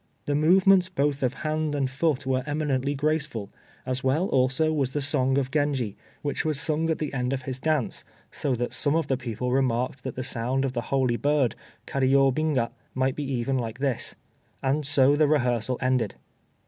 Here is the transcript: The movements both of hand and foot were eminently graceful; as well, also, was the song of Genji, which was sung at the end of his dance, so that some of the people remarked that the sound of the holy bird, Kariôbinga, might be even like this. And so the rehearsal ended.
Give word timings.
The 0.25 0.33
movements 0.33 0.89
both 0.89 1.21
of 1.21 1.35
hand 1.45 1.75
and 1.75 1.87
foot 1.87 2.25
were 2.25 2.41
eminently 2.47 2.95
graceful; 2.95 3.51
as 3.85 4.03
well, 4.03 4.25
also, 4.29 4.73
was 4.73 4.93
the 4.93 4.99
song 4.99 5.37
of 5.37 5.51
Genji, 5.51 5.95
which 6.23 6.43
was 6.43 6.59
sung 6.59 6.89
at 6.89 6.97
the 6.97 7.13
end 7.13 7.33
of 7.33 7.43
his 7.43 7.59
dance, 7.59 8.03
so 8.31 8.55
that 8.55 8.73
some 8.73 8.95
of 8.95 9.05
the 9.05 9.15
people 9.15 9.51
remarked 9.51 10.03
that 10.03 10.15
the 10.15 10.23
sound 10.23 10.65
of 10.65 10.73
the 10.73 10.81
holy 10.89 11.17
bird, 11.17 11.55
Kariôbinga, 11.85 12.71
might 12.95 13.15
be 13.15 13.31
even 13.31 13.59
like 13.59 13.77
this. 13.77 14.15
And 14.63 14.87
so 14.87 15.15
the 15.15 15.27
rehearsal 15.27 15.77
ended. 15.81 16.15